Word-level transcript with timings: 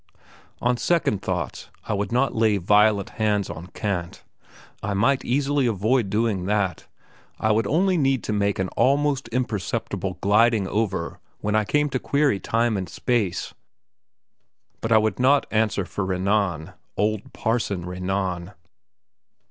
On 0.63 0.77
second 0.77 1.21
thoughts, 1.21 1.69
I 1.85 1.93
would 1.93 2.11
not 2.11 2.33
lay 2.33 2.57
violent 2.57 3.09
hands 3.21 3.51
on 3.51 3.67
Kant; 3.67 4.23
I 4.81 4.95
might 4.95 5.23
easily 5.23 5.67
avoid 5.67 6.09
doing 6.09 6.45
that; 6.45 6.87
I 7.39 7.51
would 7.51 7.67
only 7.67 7.97
need 7.99 8.23
to 8.23 8.33
make 8.33 8.57
an 8.57 8.69
almost 8.69 9.27
imperceptible 9.27 10.17
gliding 10.19 10.67
over 10.67 11.19
when 11.41 11.55
I 11.55 11.65
came 11.65 11.87
to 11.91 11.99
query 11.99 12.39
Time 12.39 12.77
and 12.77 12.89
Space; 12.89 13.53
but 14.81 14.91
I 14.91 14.97
would 14.97 15.19
not 15.19 15.45
answer 15.51 15.85
for 15.85 16.03
Renan, 16.03 16.73
old 16.97 17.31
Parson 17.31 17.85
Renan.... 17.85 18.53